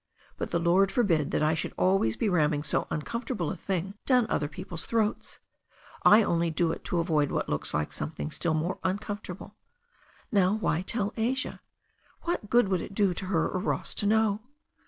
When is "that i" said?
1.29-1.53